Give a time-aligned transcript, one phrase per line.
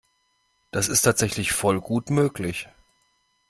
[0.71, 2.67] Das ist tatsächlich voll gut möglich.